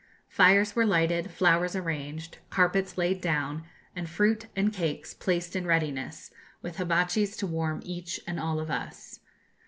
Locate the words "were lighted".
0.75-1.29